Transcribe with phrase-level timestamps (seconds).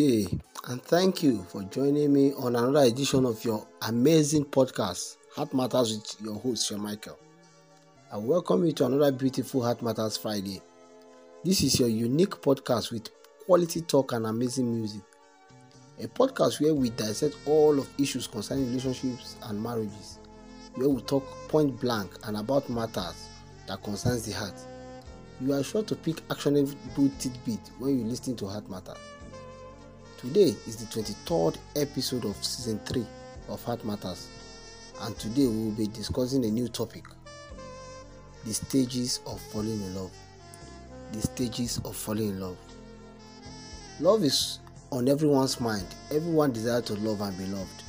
[0.00, 5.18] Good day, and thank you for joining me on another edition of your amazing podcast,
[5.34, 7.18] Heart Matters with your host, Sir Michael.
[8.10, 10.62] I welcome you to another beautiful Heart Matters Friday.
[11.44, 13.10] This is your unique podcast with
[13.44, 15.02] quality talk and amazing music.
[16.02, 20.18] A podcast where we dissect all of issues concerning relationships and marriages,
[20.76, 23.28] where we talk point blank and about matters
[23.66, 24.54] that concerns the heart.
[25.42, 28.96] You are sure to pick actionable tidbit when you listen to Heart Matters.
[30.20, 33.06] Today is the 23rd episode of season 3
[33.48, 34.28] of Heart Matters,
[35.00, 37.06] and today we will be discussing a new topic
[38.44, 40.10] the stages of falling in love.
[41.12, 42.58] The stages of falling in love.
[43.98, 44.58] Love is
[44.92, 45.86] on everyone's mind.
[46.10, 47.82] Everyone desires to love and be loved.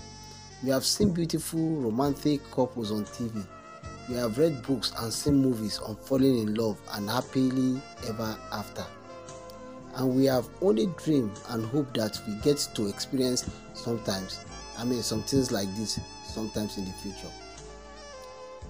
[0.64, 3.46] We have seen beautiful romantic couples on TV.
[4.08, 8.86] We have read books and seen movies on falling in love and happily ever after
[9.96, 14.40] and we have only dreamed and hoped that we get to experience sometimes
[14.78, 16.00] i mean some things like this
[16.32, 17.32] sometimes in the future.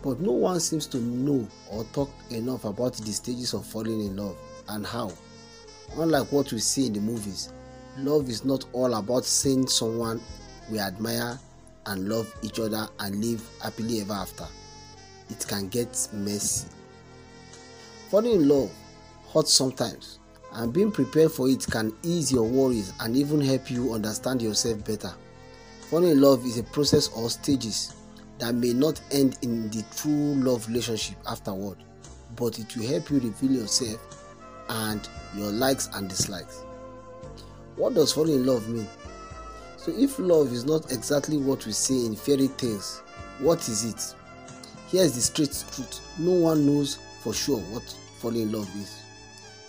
[0.03, 4.17] But no one seems to know or talk enough about the stages of falling in
[4.17, 4.38] love
[4.69, 5.11] and how.
[5.95, 7.53] Unlike what we see in the movies
[7.97, 10.22] love is not all about seeing someone
[10.72, 11.38] we admire
[11.88, 14.45] and love each other and live happily ever after.
[15.30, 16.67] It can get messy.
[18.09, 18.72] Falling in love
[19.33, 20.19] hurts sometimes
[20.53, 24.83] and being prepared for it can ease your worries and even help you understand yourself
[24.85, 25.13] better.
[25.89, 27.94] Falling in love is a process or stages
[28.39, 31.78] that may not end in the true love relationship afterward,
[32.35, 34.00] but it will help you reveal yourself
[34.69, 36.63] and your likes and dislikes.
[37.75, 38.88] What does falling in love mean?
[39.78, 43.01] So, if love is not exactly what we see in fairy tales,
[43.39, 44.16] what is it?
[44.89, 47.83] Here's the straight truth no one knows for sure what
[48.19, 49.00] falling in love is.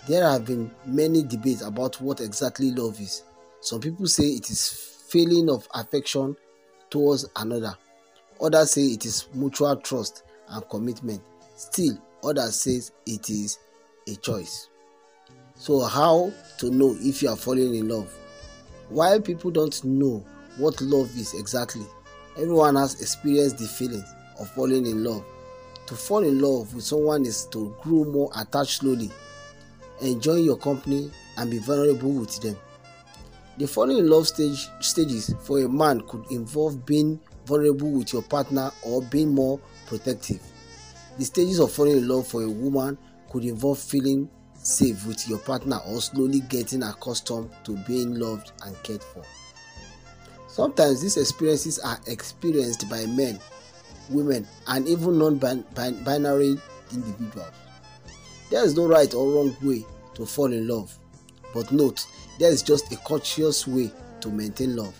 [0.05, 3.23] There have been many debates about what exactly love is.
[3.61, 4.69] Some people say it is
[5.07, 6.35] feeling of affection
[6.89, 7.73] towards another.
[8.41, 11.21] Others say it is mutual trust and commitment.
[11.55, 13.59] Still, others say it is
[14.05, 14.67] a choice.
[15.55, 18.13] So, how to know if you are falling in love?
[18.89, 20.25] While people don't know
[20.57, 21.85] what love is exactly,
[22.35, 24.03] everyone has experienced the feeling
[24.37, 25.23] of falling in love.
[25.87, 29.09] To fall in love with someone is to grow more attached slowly
[30.01, 32.57] enjoy your company, and be vulnerable with them.
[33.57, 38.23] The falling in love stage, stages for a man could involve being vulnerable with your
[38.23, 40.41] partner or being more protective.
[41.19, 42.97] The stages of falling in love for a woman
[43.29, 48.81] could involve feeling safe with your partner or slowly getting accustomed to being loved and
[48.83, 49.23] cared for.
[50.47, 53.39] Sometimes these experiences are experienced by men,
[54.09, 56.57] women, and even non binary
[56.91, 57.62] individuals.
[58.53, 59.83] There is no right or wrong way
[60.13, 60.95] to fall in love,
[61.55, 62.05] but note
[62.37, 63.91] there is just a cautious way
[64.21, 64.93] to maintain love.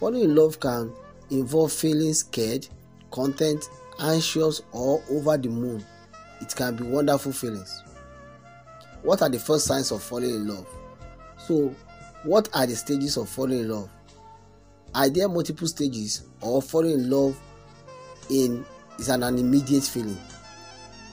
[0.00, 0.92] Falling in love can
[1.30, 2.66] involve feeling scared,
[3.12, 3.68] content,
[4.00, 5.84] anxious, or over the moon.
[6.40, 7.84] It can be wonderful feelings.
[9.02, 10.66] What are the first signs of falling in love?
[11.38, 11.72] So,
[12.24, 13.90] what are the stages of falling in love?
[14.92, 17.38] Are there multiple stages or falling in love
[18.28, 18.66] in
[18.98, 20.18] is an immediate feeling?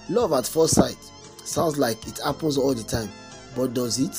[0.10, 0.98] Love at first sight
[1.46, 3.10] sounds like it happens all the time,
[3.56, 4.18] but does it?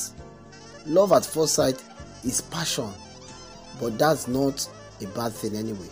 [0.85, 1.81] Love at first sight
[2.23, 2.89] is passion,
[3.79, 4.67] but that's not
[5.01, 5.89] a bad thing anyway.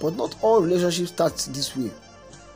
[0.00, 1.90] But not all relationships start this way.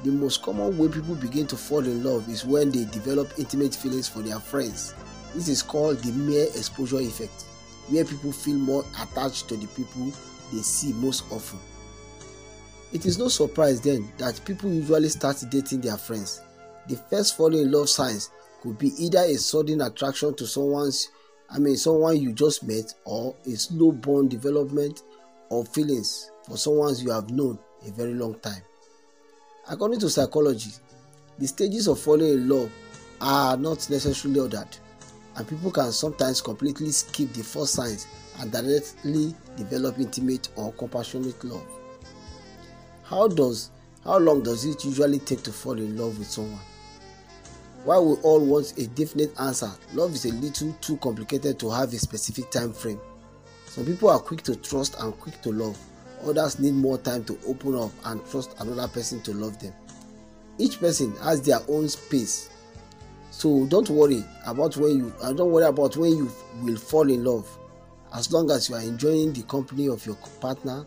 [0.04, 3.74] The most common way people begin to fall in love is when they develop intimate
[3.74, 4.94] feelings for their friends.
[5.34, 7.44] This is called the mere exposure effect,
[7.88, 10.12] where people feel more attached to the people
[10.52, 11.58] they see most often.
[12.92, 16.42] It is no surprise then that people usually start dating their friends
[16.88, 18.30] the first falling in love signs
[18.62, 21.10] could be either a sudden attraction to someone's
[21.50, 25.02] I mean someone you just met or a slow bond development
[25.50, 28.62] of feelings for someone you have known a very long time.
[29.70, 30.70] According to psychology,
[31.38, 32.70] the stages of falling in love
[33.20, 34.68] are not necessarily ordered,
[35.36, 38.06] and people can sometimes completely skip the first signs
[38.40, 41.66] and directly develop intimate or compassionate love.
[43.04, 43.70] How does
[44.04, 46.60] how long does it usually take to fall in love with someone?
[47.88, 51.90] While we all want a definite answer, love is a little too complicated to have
[51.94, 53.00] a specific time frame.
[53.64, 55.78] Some people are quick to trust and quick to love.
[56.22, 59.72] Others need more time to open up and trust another person to love them.
[60.58, 62.50] Each person has their own space.
[63.30, 66.30] So don't worry about when you and don't worry about when you
[66.60, 67.48] will fall in love.
[68.14, 70.84] As long as you are enjoying the company of your partner,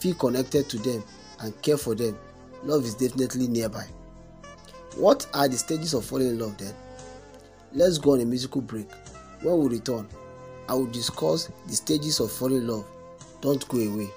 [0.00, 1.04] feel connected to them
[1.40, 2.16] and care for them,
[2.64, 3.84] love is definitely nearby.
[4.96, 6.74] What are the stages of falling in love then?
[7.72, 8.88] Let's go on a musical break.
[9.40, 10.06] When we return,
[10.68, 12.86] I will discuss the stages of falling in love.
[13.40, 14.10] Don't go away.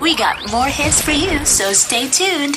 [0.00, 2.56] We got more hits for you, so stay tuned.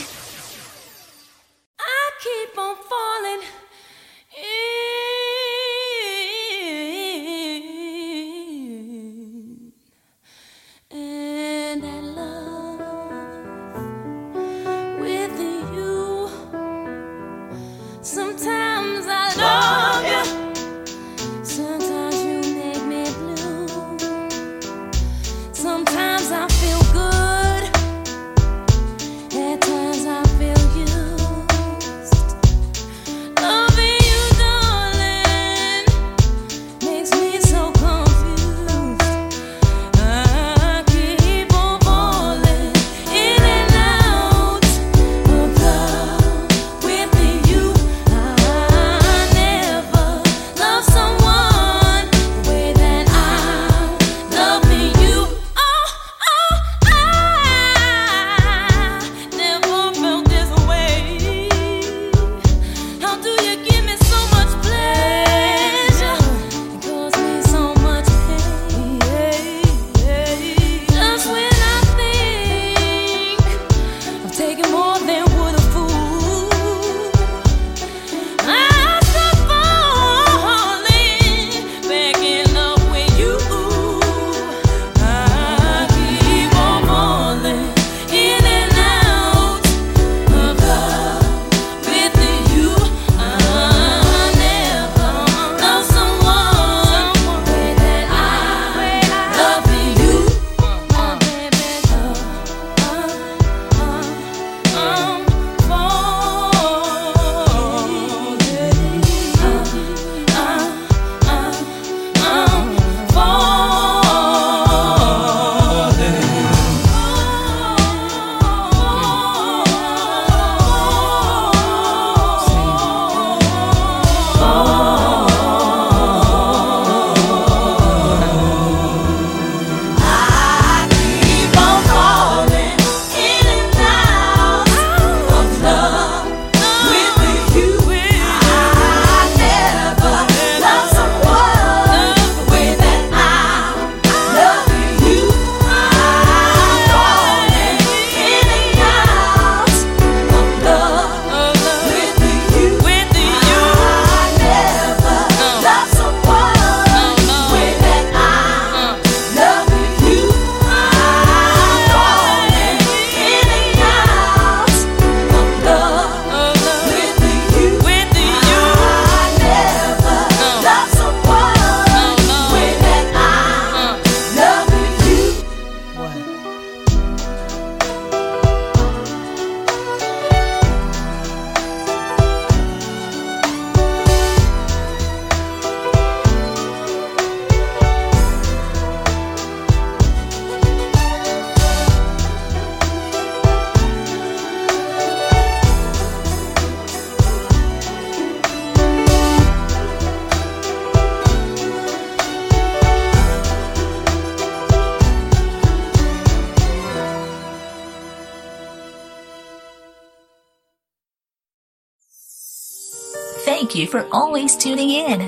[213.77, 215.21] You for always tuning in.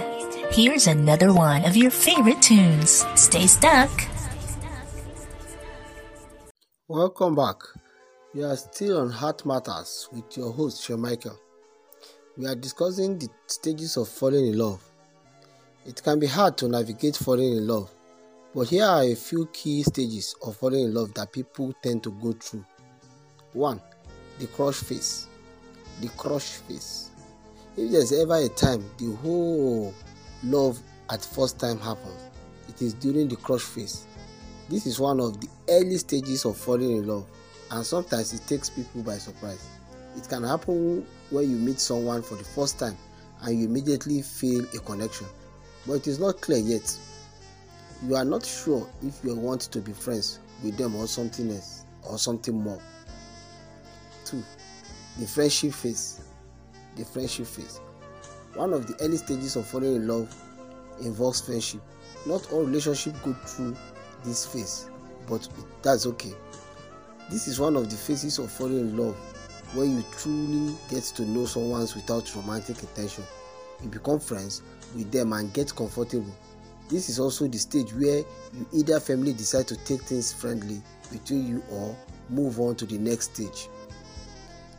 [0.51, 3.05] Here's another one of your favorite tunes.
[3.13, 3.91] Stay stuck.
[6.87, 7.57] Welcome back.
[8.33, 11.39] We are still on Heart Matters with your host, Sean Michael.
[12.35, 14.83] We are discussing the stages of falling in love.
[15.85, 17.91] It can be hard to navigate falling in love,
[18.55, 22.11] but here are a few key stages of falling in love that people tend to
[22.13, 22.65] go through.
[23.53, 23.79] 1.
[24.39, 25.27] The crush phase.
[26.01, 27.08] The crush phase.
[27.79, 29.93] If there's ever a time the whole
[30.43, 30.77] love
[31.09, 32.21] at first time happens,
[32.67, 34.05] it is during the crush phase.
[34.67, 37.25] This is one of the early stages of falling in love,
[37.71, 39.65] and sometimes it takes people by surprise.
[40.17, 42.97] It can happen when you meet someone for the first time
[43.43, 45.27] and you immediately feel a connection,
[45.87, 46.99] but it is not clear yet.
[48.05, 51.85] You are not sure if you want to be friends with them or something else
[52.03, 52.81] or something more.
[54.25, 54.43] 2.
[55.19, 56.28] The friendship phase.
[56.95, 57.79] The friendship phase.
[58.55, 60.33] One of the early stages of falling in love
[61.01, 61.81] involves friendship.
[62.25, 63.77] Not all relationships go through
[64.23, 64.89] this phase,
[65.27, 65.47] but
[65.81, 66.33] that's okay.
[67.29, 69.15] This is one of the phases of falling in love
[69.73, 73.23] when you truly get to know someone without romantic intention.
[73.83, 74.61] You become friends
[74.95, 76.33] with them and get comfortable.
[76.89, 78.17] This is also the stage where
[78.53, 80.81] you either family decide to take things friendly
[81.11, 81.95] between you or
[82.29, 83.69] move on to the next stage.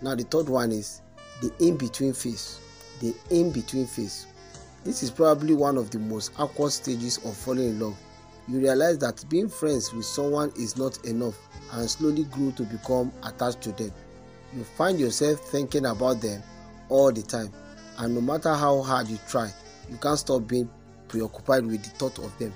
[0.02, 1.02] Now the third one is
[1.40, 2.61] the in-between phase.
[3.00, 4.26] The in-between phase.
[4.85, 7.97] This is probably one of the most awkward stages of falling in love.
[8.49, 11.38] You realize that being friends with someone is not enough
[11.73, 13.92] and slowly grow to become attached to them.
[14.56, 16.42] You find yourself thinking about them
[16.88, 17.52] all the time,
[17.99, 19.50] and no matter how hard you try,
[19.88, 20.68] you can't stop being
[21.09, 22.52] preoccupied with the thought of them.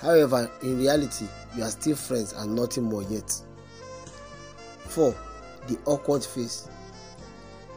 [0.00, 1.26] However, in reality,
[1.56, 3.32] you are still friends and nothing more yet.
[4.88, 5.14] 4.
[5.68, 6.68] The awkward phase.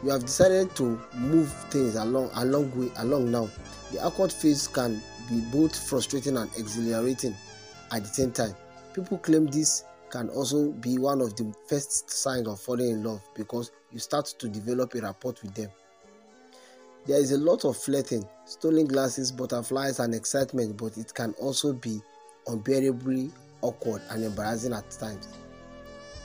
[0.06, 3.50] You have decided to move things along along way along now.
[3.90, 7.34] The awkward phase can be both frustrating and exhilarating
[7.90, 8.54] at the same time.
[8.94, 13.20] People claim this can also be one of the first signs of falling in love
[13.34, 15.70] because you start to develop a rapport with them.
[17.04, 21.72] There is a lot of flirting, stolen glasses butterflies, and excitement, but it can also
[21.72, 22.00] be
[22.46, 25.26] unbearably awkward and embarrassing at times.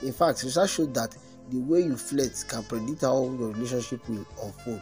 [0.02, 1.16] In fact, research showed that
[1.52, 4.80] the way you flirt can predict how your relationship will unfold,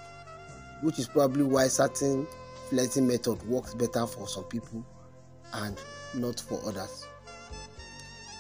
[0.83, 2.27] which is probably why certain
[2.69, 4.85] flirting method works better for some people
[5.55, 5.77] and
[6.15, 7.07] not for others.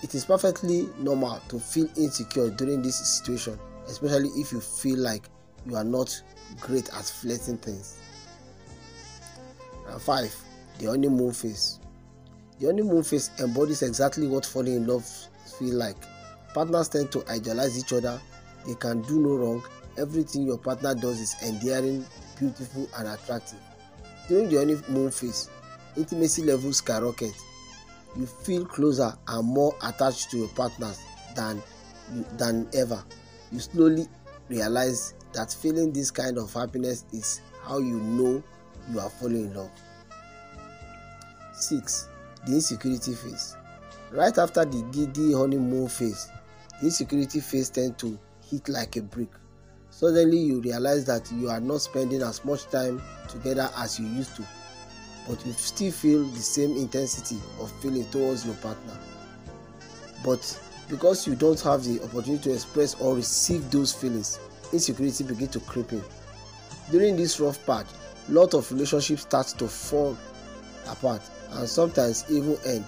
[0.02, 3.58] It is perfectly normal to feel insecure during this situation,
[3.88, 5.24] especially if you feel like
[5.66, 6.22] you are not
[6.60, 7.98] great at flirting things.
[9.88, 10.36] And 5.
[10.78, 11.80] The honeymoon phase.
[12.60, 15.04] The honeymoon phase embodies exactly what falling in love
[15.58, 15.96] feel like.
[16.54, 18.20] Partners tend to idealize each other,
[18.66, 19.62] they can do no wrong,
[19.98, 22.04] everything your partner does is endearing,
[22.38, 23.58] beautiful, and attractive.
[24.28, 25.48] During the honeymoon phase,
[25.96, 27.32] intimacy levels skyrocket.
[28.16, 31.00] You feel closer and more attached to your partners
[31.36, 31.62] than
[32.36, 33.02] than ever.
[33.52, 34.06] You slowly
[34.48, 38.42] realize that feeling this kind of happiness is how you know
[38.92, 39.70] you are falling in love.
[41.52, 42.08] 6.
[42.46, 43.56] The insecurity phase.
[44.10, 46.28] Right after the giddy honeymoon phase,
[46.82, 48.18] insecurity phase tend to
[48.50, 49.28] hit like a brick.
[49.90, 54.36] Suddenly, you realize that you are not spending as much time together as you used
[54.36, 54.44] to,
[55.28, 58.96] but you still feel the same intensity of feeling towards your partner.
[60.24, 60.58] But
[60.88, 64.38] because you don't have the opportunity to express or receive those feelings,
[64.72, 66.02] insecurity begins to creep in.
[66.90, 67.86] During this rough part,
[68.28, 70.16] lot of relationships start to fall
[70.88, 71.22] apart
[71.52, 72.84] and sometimes even end.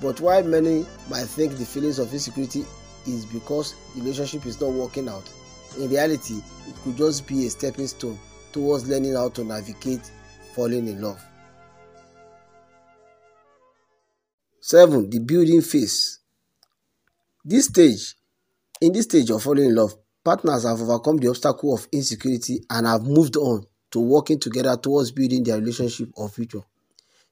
[0.00, 2.64] But while many might think the feelings of insecurity
[3.06, 5.28] is because the relationship is not working out,
[5.78, 8.18] in reality, it could just be a stepping stone
[8.52, 10.10] towards learning how to navigate
[10.54, 11.22] falling in love.
[14.60, 15.08] 7.
[15.10, 16.20] The building phase.
[17.44, 18.16] This stage,
[18.80, 19.94] in this stage of falling in love,
[20.24, 25.12] partners have overcome the obstacle of insecurity and have moved on to working together towards
[25.12, 26.62] building their relationship or future.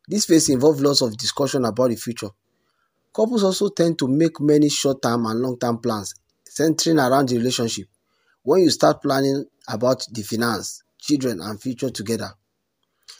[0.06, 2.28] This phase involves lots of discussion about the future.
[3.14, 7.36] Couples also tend to make many short term and long term plans centering around the
[7.36, 7.86] relationship
[8.42, 12.30] when you start planning about the finance, children, and future together.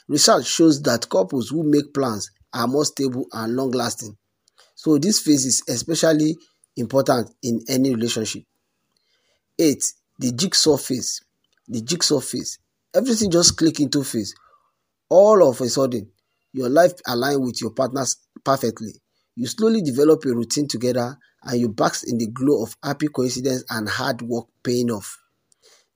[0.07, 4.17] Research shows that couples who make plans are more stable and long lasting.
[4.75, 6.35] So, this phase is especially
[6.75, 8.43] important in any relationship.
[9.57, 9.83] 8.
[10.19, 11.21] The jigsaw phase.
[11.67, 12.59] The jigsaw phase.
[12.93, 14.35] Everything just click into phase.
[15.09, 16.11] All of a sudden,
[16.51, 18.93] your life align with your partner's perfectly.
[19.35, 23.63] You slowly develop a routine together and you bask in the glow of happy coincidence
[23.69, 25.19] and hard work paying off.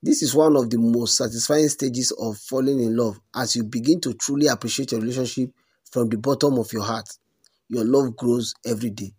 [0.01, 4.00] This is one of the most satisfying stages of falling in love as you begin
[4.01, 5.51] to truly appreciate your relationship
[5.91, 7.10] from the bottom of your heart.
[7.67, 9.13] Your love grows every day.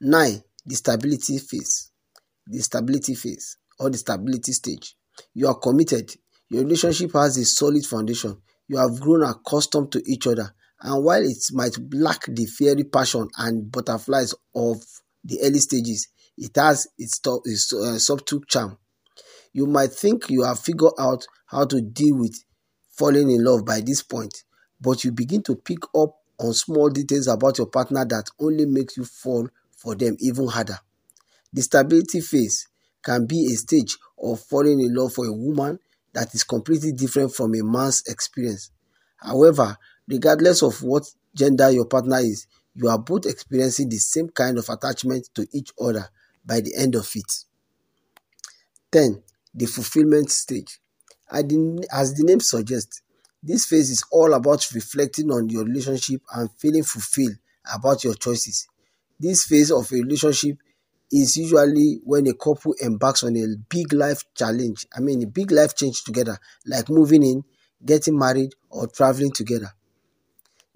[0.00, 0.42] 9.
[0.66, 1.90] The stability phase.
[2.46, 4.94] The stability phase or the stability stage.
[5.34, 6.12] You are committed.
[6.50, 8.36] Your relationship has a solid foundation.
[8.68, 10.54] You have grown accustomed to each other.
[10.80, 14.82] And while it might lack the fiery passion and butterflies of
[15.24, 18.78] the early stages, it has its, its uh, subtle charm.
[19.52, 22.36] You might think you have figured out how to deal with
[22.90, 24.44] falling in love by this point,
[24.80, 28.96] but you begin to pick up on small details about your partner that only makes
[28.96, 30.78] you fall for them even harder.
[31.52, 32.68] The stability phase
[33.02, 35.78] can be a stage of falling in love for a woman
[36.12, 38.70] that is completely different from a man's experience.
[39.18, 39.76] However,
[40.08, 44.68] regardless of what gender your partner is, you are both experiencing the same kind of
[44.68, 46.08] attachment to each other
[46.44, 47.44] by the end of it.
[48.92, 49.22] 10.
[49.54, 50.78] The fulfillment stage.
[51.30, 53.02] As the name suggests,
[53.42, 57.36] this phase is all about reflecting on your relationship and feeling fulfilled
[57.74, 58.66] about your choices.
[59.18, 60.58] This phase of a relationship
[61.10, 64.86] is usually when a couple embarks on a big life challenge.
[64.96, 67.44] I mean, a big life change together, like moving in,
[67.84, 69.72] getting married, or traveling together.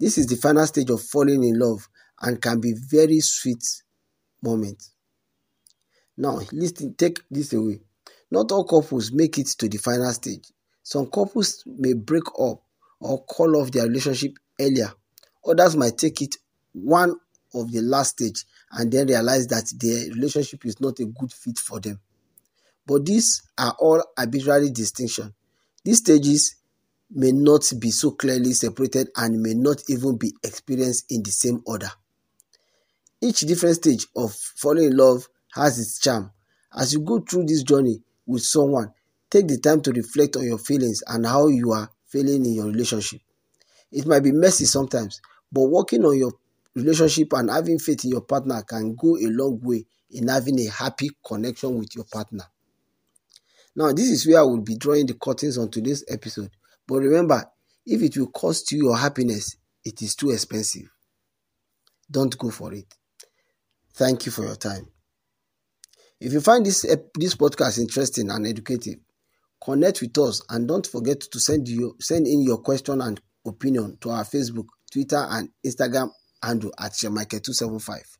[0.01, 1.87] This is the final stage of falling in love
[2.19, 3.63] and can be very sweet
[4.41, 4.83] moment.
[6.17, 7.81] Now, listen, take this away.
[8.31, 10.51] Not all couples make it to the final stage.
[10.81, 12.63] Some couples may break up
[12.99, 14.91] or call off their relationship earlier.
[15.45, 16.35] Others might take it
[16.73, 17.15] one
[17.53, 21.59] of the last stage and then realize that their relationship is not a good fit
[21.59, 21.99] for them.
[22.87, 25.31] But these are all arbitrary distinctions.
[25.83, 26.55] These stages
[27.13, 31.61] may not be so clearly separated and may not even be experienced in the same
[31.65, 31.89] order.
[33.21, 36.31] Each different stage of falling in love has its charm.
[36.75, 38.93] As you go through this journey with someone,
[39.29, 42.67] take the time to reflect on your feelings and how you are feeling in your
[42.67, 43.21] relationship.
[43.91, 46.31] It might be messy sometimes, but working on your
[46.75, 50.69] relationship and having faith in your partner can go a long way in having a
[50.69, 52.45] happy connection with your partner.
[53.75, 56.51] Now, this is where I will be drawing the curtains on today's episode.
[56.91, 57.45] But remember,
[57.85, 59.55] if it will cost you your happiness,
[59.85, 60.91] it is too expensive.
[62.11, 62.93] Don't go for it.
[63.93, 64.89] Thank you for your time.
[66.19, 66.81] If you find this,
[67.15, 68.97] this podcast interesting and educative,
[69.63, 73.97] connect with us and don't forget to send, you, send in your question and opinion
[74.01, 76.09] to our Facebook, Twitter, and Instagram
[76.43, 78.17] handle at Michael275.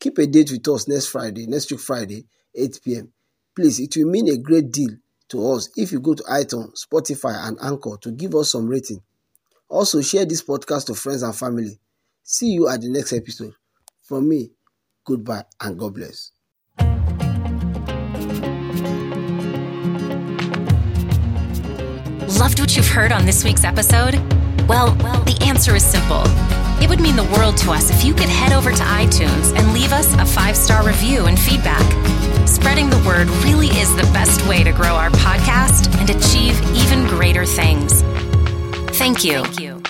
[0.00, 3.12] Keep a date with us next Friday, next week Friday, 8 p.m.
[3.54, 4.90] Please, it will mean a great deal
[5.28, 9.00] to us if you go to iTunes, Spotify, and Anchor to give us some rating.
[9.68, 11.78] Also, share this podcast to friends and family.
[12.22, 13.52] See you at the next episode.
[14.02, 14.50] From me,
[15.04, 16.32] goodbye and God bless.
[22.38, 24.14] Loved what you've heard on this week's episode?
[24.68, 26.22] Well, well, the answer is simple.
[26.80, 29.72] It would mean the world to us if you could head over to iTunes and
[29.72, 31.84] leave us a five star review and feedback.
[32.46, 37.06] Spreading the word really is the best way to grow our podcast and achieve even
[37.06, 38.02] greater things.
[38.98, 39.42] Thank you.
[39.44, 39.85] Thank you.